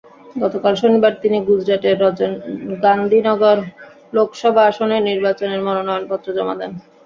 [0.35, 1.97] গতকাল শনিবার তিনি গুজরাটের
[2.85, 3.57] গান্ধীনগর
[4.13, 6.71] লোকসভা আসনে নির্বাচনের মনোনয়নপত্র জমা দেন।